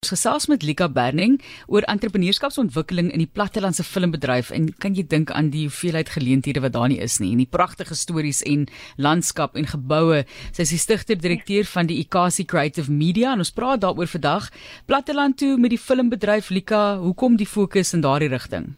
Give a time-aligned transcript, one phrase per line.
[0.00, 1.34] Ons gesels met Lika Berning
[1.68, 6.72] oor entrepreneurskapsontwikkeling in die plattelandse filmbedryf en kan jy dink aan die hoeveelheid geleenthede wat
[6.72, 8.64] daar nie is nie en die pragtige stories en
[8.96, 10.22] landskap en geboue.
[10.56, 14.48] Sy is die stigter-direkteur van die Ikasi Creative Media en ons praat daaroor vandag.
[14.88, 18.70] Platteland toe met die filmbedryf Lika, hoekom die fokus in daardie rigting?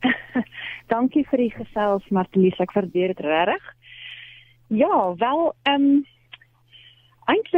[0.94, 3.74] Dankie vir die gesels Martelies, ek waardeer dit regtig.
[4.72, 6.06] Ja, wel, ehm um,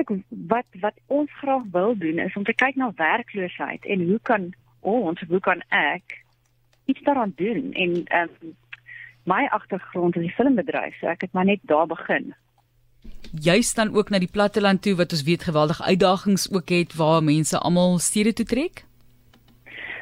[0.01, 4.19] eintlik wat wat ons graag wil doen is om te kyk na werkloosheid en hoe
[4.23, 4.51] kan
[4.81, 6.21] ons hoe kan ek
[6.87, 8.55] iets daaraan doen en um,
[9.25, 12.35] my agtergrond in die filmbedryf so ek het maar net daar begin
[13.33, 17.23] jy staan ook na die platteland toe wat ons weet geweldige uitdagings ook het waar
[17.23, 18.85] mense almal stede toe trek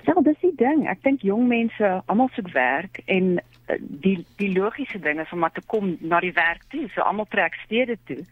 [0.08, 0.86] Ja, dis die ding.
[0.88, 5.42] Ek dink jong mense almal soek werk en eh, die die logiese ding is om
[5.44, 6.86] maar te kom na die werk toe.
[6.94, 8.22] So almal trek stede toe.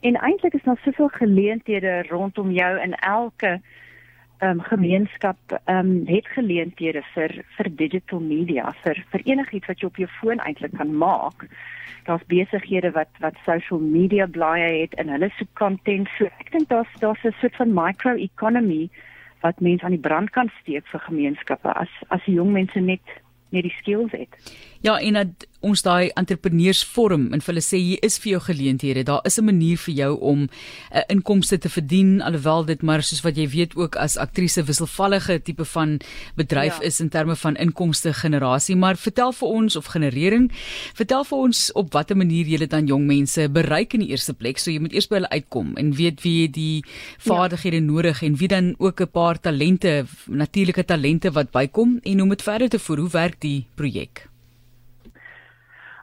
[0.00, 3.60] En eintlik is daar soveel geleenthede rondom jou in elke
[4.40, 9.80] ehm um, gemeenskap ehm um, het geleenthede vir vir digital media vir vir enigiets wat
[9.80, 11.44] jy op jou foon eintlik kan maak.
[12.04, 16.08] Daar's besighede wat wat social media blaaie het en hulle soek content.
[16.16, 18.88] So ek dink daar's daar's 'n soort van micro economy
[19.40, 23.04] wat mense aan die brand kan steek vir gemeenskappe as as jong mense net
[23.50, 24.56] net die skills het.
[24.80, 29.04] Ja, en dat ons daai entrepreneursforum en hulle sê hier is vir jou geleenthede.
[29.04, 30.48] Daar is 'n manier vir jou om 'n
[30.94, 35.42] uh, inkomste te verdien alhoewel dit maar soos wat jy weet ook as aktrise wisselvallige
[35.42, 36.00] tipe van
[36.36, 36.86] bedryf ja.
[36.86, 38.76] is in terme van inkomste generasie.
[38.76, 40.50] Maar vertel vir ons of generering,
[40.94, 44.34] vertel vir ons op watter manier jy dit aan jong mense bereik in die eerste
[44.34, 44.58] plek.
[44.58, 46.84] So jy moet eers by hulle uitkom en weet wie die
[47.18, 47.82] vaardighede ja.
[47.82, 52.28] nodig en wie dan ook 'n paar talente, natuurlike talente wat bykom en hoe om
[52.28, 52.98] dit verder te voer.
[52.98, 54.29] Hoe werk die projek?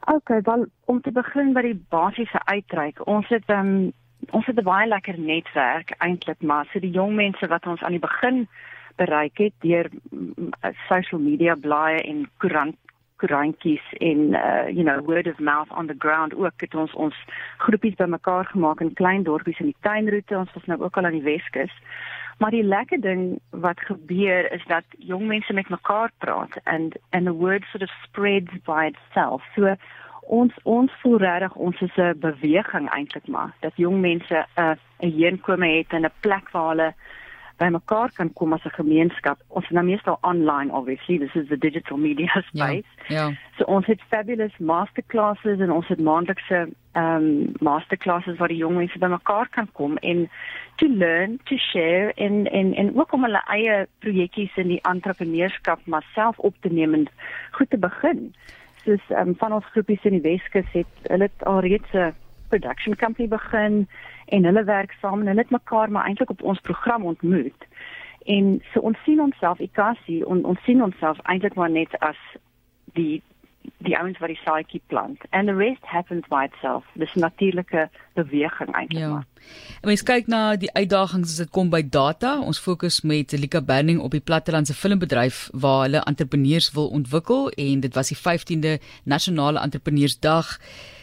[0.09, 3.01] Okay, wel om te begin by die basiese uitreik.
[3.11, 3.91] Ons het um,
[4.31, 7.91] ons het 'n baie lekker netwerk eintlik, maar so die jong mense wat ons aan
[7.91, 8.47] die begin
[8.95, 10.49] bereik het deur mm,
[10.87, 12.75] social media blaaie en koerant
[13.15, 17.15] koerantjies en uh, you know word of mouth on the ground ook het ons ons
[17.57, 21.19] groepies bymekaar gemaak in klein dorpies in die tuinroete ons was nou ook al aan
[21.19, 21.73] die Weskus
[22.37, 27.25] Maar die lekker ding wat gebeur is dat jong mense met mekaar praat and and
[27.25, 29.41] the word sort of spreads by itself.
[29.55, 29.75] So
[30.27, 34.75] ons ons voel regtig ons is 'n beweging eintlik maar dat jong mense 'n uh,
[34.99, 36.93] 'n heenkome het en 'n plek waar hulle
[37.57, 39.39] by mekaar kan kom as 'n gemeenskap.
[39.47, 41.17] Ons is nou meestal online obviously.
[41.17, 42.91] This is the digital media ja, space.
[43.07, 43.27] Ja.
[43.27, 43.31] ja.
[43.57, 48.75] So ons het fabulous masterclasses en ons het maandelikse ehm um, masterclasses waar die jong
[48.75, 50.29] mense by mekaar kan kom en
[50.75, 55.79] to learn, to share en en en ook om hulle eie projekkies in die entrepreneurskap
[55.85, 57.07] maar self op te neem en
[57.51, 58.33] goed te begin.
[58.87, 62.13] Soos um, van ons groepies in die Weskus het hulle alreeds 'n
[62.47, 63.87] production company begin
[64.25, 67.67] en hulle werk saam en hulle het mekaar maar eintlik op ons program ontmoet.
[68.25, 72.17] En so ons sien onsself Ikasi en ons sien onsself eintlik maar net as
[72.93, 73.21] die
[73.85, 77.87] die ouens wat die saadjie plant and the rest happens by itself dis natuurlike
[78.19, 79.21] beweging eintlik ja.
[79.81, 83.61] en mens kyk na die uitdagings as dit kom by data ons fokus met Lika
[83.61, 88.77] Burning op die plattelandse filmbedryf waar hulle entrepreneurs wil ontwikkel en dit was die 15de
[89.03, 90.57] nasionale entrepreneursdag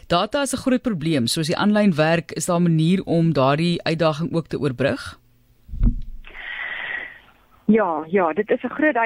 [0.06, 1.26] Data is 'n groot probleem.
[1.26, 5.18] Soos die aanlyn werk, is daar 'n manier om daardie uitdaging ook te oorbrug?
[7.66, 8.96] Ja, ja, dit is 'n groot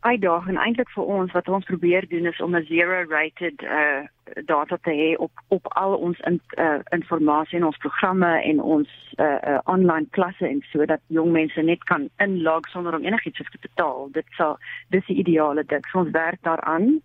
[0.00, 4.06] uitdaging eintlik vir ons wat ons probeer doen is om 'n zero-rated uh
[4.44, 9.14] data te hê op op al ons in, uh inligting in ons programme en ons
[9.16, 13.58] uh, uh online klasse en sodat jong mense net kan inlog sonder om enigiets te
[13.60, 14.08] betaal.
[14.12, 14.58] Dit sal
[14.88, 15.86] dis die ideale ding.
[15.86, 17.00] So ons werk daaraan.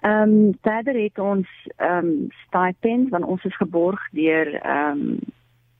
[0.00, 5.18] Ehm um, verder het ons ehm um, stipend van ons is geborg deur ehm um,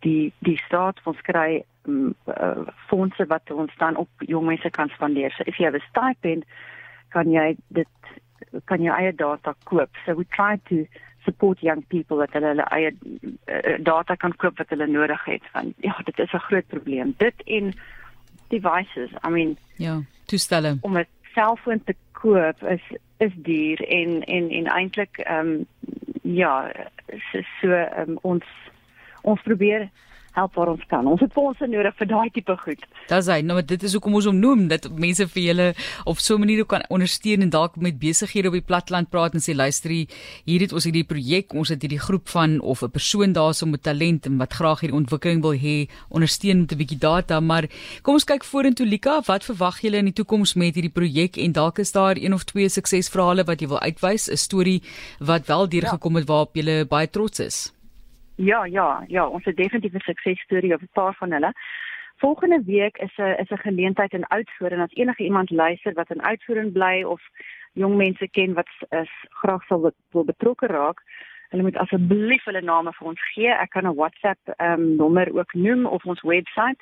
[0.00, 5.30] die die staat ons kry uh, fondse wat ons dan op jong mense kan spandeer.
[5.36, 6.44] So if you have a stipend
[7.08, 7.88] kan jy dit
[8.64, 9.90] kan jy eie data koop.
[10.04, 10.86] So we try to
[11.24, 15.42] support young people dat hulle hulle eie uh, data kan koop wat hulle nodig het
[15.52, 17.14] van ja, dit is 'n groot probleem.
[17.18, 17.72] Dit en
[18.48, 19.10] devices.
[19.26, 20.78] I mean, ja, toestelle.
[20.80, 22.82] Om 'n selfoon te koop is
[23.16, 25.66] is duur en en en eintlik ehm um,
[26.22, 26.72] ja
[27.30, 27.68] so, so
[27.98, 28.44] um, ons
[29.22, 29.88] ons probeer
[30.34, 31.06] help waar ons kan.
[31.06, 32.82] Ons het fondse nodig vir daai tipe goed.
[33.10, 35.68] Dis hy, nou dit is hoekom ons hom noem dat mense vir julle
[36.10, 39.40] op so 'n manier kan ondersteun en dalk met besighede op die platteland praat en
[39.40, 43.32] sê luister hier het ons hierdie projek, ons het hierdie groep van of 'n persoon
[43.32, 47.40] daarso met talent en wat graag hierdie ontwikkeling wil hê, ondersteun met 'n bietjie data,
[47.40, 47.68] maar
[48.02, 51.52] kom ons kyk vorentoe Lika, wat verwag julle in die toekoms met hierdie projek en
[51.52, 54.82] dalk is daar een of twee suksesverhale wat jy wil uitwys, 'n storie
[55.20, 57.72] wat wel deurgekom het waarop jy baie trots is.
[58.36, 61.52] Ja, ja, ja, ons het definitief 'n suksesstorie op 'n paar van hulle.
[62.16, 66.10] volgende week is 'n is 'n geleentheid in Oudtshoorn en as enige iemand luister wat
[66.10, 67.22] in Oudtshoorn bly of
[67.72, 71.02] jong mense ken wat is graag sal wil betrokke raak,
[71.48, 73.48] hulle moet asseblief hulle name vir ons gee.
[73.48, 76.78] Ek kan 'n WhatsApp um, nommer ook noem of ons webwerf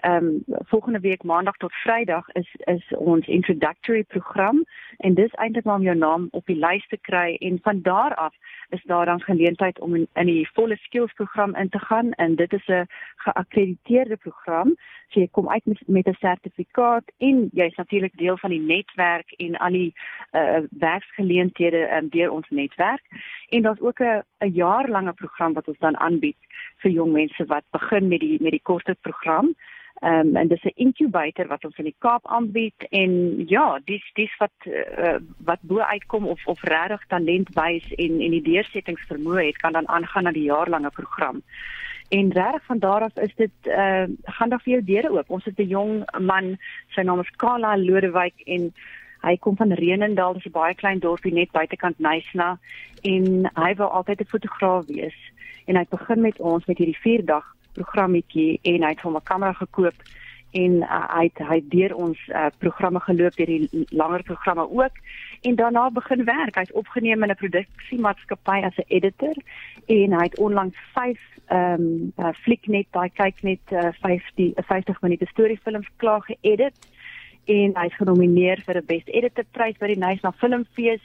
[0.00, 4.64] ehm um, volgende week maandag tot vrydag is is ons introductory program
[4.96, 8.14] en dis eintlik maar om jou naam op die lys te kry en van daar
[8.14, 8.34] af
[8.70, 12.12] is daar dan geleentheid om in, in die volle skills program in te gaan.
[12.12, 12.86] En dit is 'n
[13.16, 14.76] geakkrediteerde program.
[15.08, 19.32] So jy kom uit met, met 'n sertifikaat en jy's natuurlik deel van die netwerk
[19.32, 19.94] en al die
[20.32, 23.02] uh, werksgeleenthede um, deur ons netwerk.
[23.48, 26.36] En daar's ook 'n 'n jaarlange program wat ons dan aanbied
[26.76, 29.54] vir jong mense wat begin met die met die korte program
[30.00, 33.10] Ehm um, en dis 'n incubator wat ons in die Kaap aanbied en
[33.48, 38.30] ja, dis dis wat uh, wat bo uitkom of of regtig talent wys en en
[38.30, 41.42] die deursettingsvermoë het kan dan aangaan na die jaarlange program.
[42.08, 45.30] En reg van daar af is dit uh gaan daar vir jou deure oop.
[45.30, 46.56] Ons het 'n jong man,
[46.88, 48.72] sy naam is Kala Lodewyk en
[49.20, 52.58] hy kom van Renendal, dis 'n baie klein dorpie net buitekant Nysna
[53.02, 55.18] en hy wou altyd 'n fotograaf wees
[55.66, 59.22] en hy begin met ons met hierdie 4 dag programmetjie en hy het hom 'n
[59.22, 59.94] kamera gekoop
[60.50, 64.96] en uh, hy het hy deur ons uh, programme geloop deur die langer programme ook.
[65.46, 66.54] En daarna begin werk.
[66.58, 69.36] Hy's opgeneem in 'n produksiemaatskappy as 'n editor
[69.86, 75.00] en hy het onlangs 5 ehm um, uh, fliknet, daai kyk net uh, 50 50
[75.00, 76.76] minute storiefilms klaar geëdit.
[77.44, 81.02] En hy's genomineer vir 'n best editor prys by die Nysna Filmfees